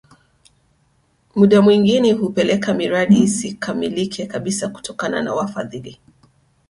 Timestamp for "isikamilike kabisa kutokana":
3.23-5.21